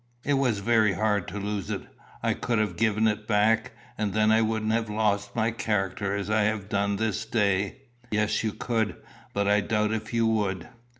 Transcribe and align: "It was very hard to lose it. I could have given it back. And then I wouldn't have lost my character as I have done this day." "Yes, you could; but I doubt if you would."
"It 0.23 0.33
was 0.33 0.57
very 0.61 0.93
hard 0.93 1.27
to 1.27 1.37
lose 1.39 1.69
it. 1.69 1.83
I 2.23 2.33
could 2.33 2.57
have 2.57 2.75
given 2.75 3.07
it 3.07 3.27
back. 3.27 3.73
And 3.99 4.13
then 4.15 4.31
I 4.31 4.41
wouldn't 4.41 4.71
have 4.71 4.89
lost 4.89 5.35
my 5.35 5.51
character 5.51 6.15
as 6.15 6.27
I 6.27 6.41
have 6.41 6.69
done 6.69 6.95
this 6.95 7.23
day." 7.23 7.83
"Yes, 8.09 8.43
you 8.43 8.51
could; 8.51 8.95
but 9.31 9.47
I 9.47 9.61
doubt 9.61 9.91
if 9.93 10.11
you 10.11 10.25
would." 10.25 10.67